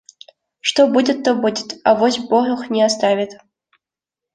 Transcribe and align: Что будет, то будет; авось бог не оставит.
Что 0.61 0.87
будет, 0.87 1.21
то 1.23 1.35
будет; 1.35 1.75
авось 1.85 2.17
бог 2.17 2.71
не 2.71 2.81
оставит. 2.81 3.33